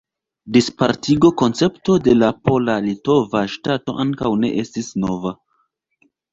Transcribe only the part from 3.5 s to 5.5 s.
ŝtato ankaŭ ne estis nova.